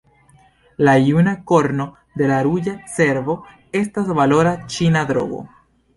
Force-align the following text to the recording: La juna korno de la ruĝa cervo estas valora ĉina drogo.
La 0.77 0.95
juna 1.07 1.33
korno 1.51 1.85
de 2.21 2.29
la 2.33 2.39
ruĝa 2.47 2.73
cervo 2.95 3.35
estas 3.81 4.11
valora 4.21 4.55
ĉina 4.77 5.05
drogo. 5.13 5.45